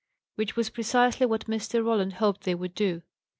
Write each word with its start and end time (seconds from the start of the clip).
Which 0.33 0.55
was 0.55 0.71
precisely 0.71 1.27
what 1.27 1.45
Mr. 1.45 1.85
Roland 1.85 2.13
hoped 2.13 2.41
they 2.41 2.55
would 2.55 2.73
do. 2.73 3.03